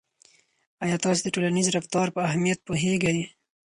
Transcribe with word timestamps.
آیا 0.83 0.97
تاسو 1.03 1.19
د 1.23 1.27
ټولنیز 1.33 1.67
رفتار 1.77 2.07
په 2.15 2.19
اهمیت 2.29 2.59
پوهیږئ. 2.67 3.19